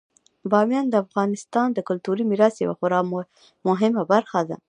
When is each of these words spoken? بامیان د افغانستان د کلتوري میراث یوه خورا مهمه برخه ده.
بامیان 0.51 0.85
د 0.89 0.95
افغانستان 1.05 1.67
د 1.73 1.79
کلتوري 1.89 2.23
میراث 2.31 2.55
یوه 2.65 2.75
خورا 2.79 2.99
مهمه 3.67 4.03
برخه 4.13 4.39
ده. 4.49 4.57